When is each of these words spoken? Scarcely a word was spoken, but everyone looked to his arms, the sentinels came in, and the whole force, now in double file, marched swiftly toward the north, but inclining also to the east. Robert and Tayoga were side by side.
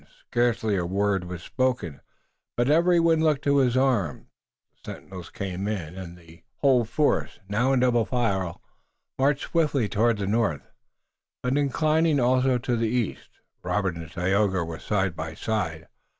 Scarcely 0.31 0.75
a 0.77 0.83
word 0.83 1.25
was 1.25 1.43
spoken, 1.43 2.01
but 2.57 2.71
everyone 2.71 3.19
looked 3.21 3.43
to 3.43 3.57
his 3.57 3.77
arms, 3.77 4.25
the 4.83 4.93
sentinels 4.95 5.29
came 5.29 5.67
in, 5.67 5.93
and 5.93 6.17
the 6.17 6.41
whole 6.57 6.85
force, 6.85 7.37
now 7.47 7.71
in 7.71 7.81
double 7.81 8.03
file, 8.03 8.63
marched 9.19 9.43
swiftly 9.43 9.87
toward 9.87 10.17
the 10.17 10.25
north, 10.25 10.63
but 11.43 11.55
inclining 11.55 12.19
also 12.19 12.57
to 12.57 12.75
the 12.75 12.87
east. 12.89 13.29
Robert 13.61 13.93
and 13.93 14.09
Tayoga 14.11 14.63
were 14.65 14.79
side 14.79 15.15
by 15.15 15.35
side. 15.35 15.87